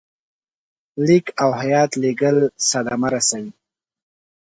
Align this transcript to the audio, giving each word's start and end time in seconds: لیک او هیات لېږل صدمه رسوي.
لیک 1.07 1.25
او 1.43 1.49
هیات 1.61 1.91
لېږل 2.01 2.37
صدمه 2.69 3.07
رسوي. 3.13 3.51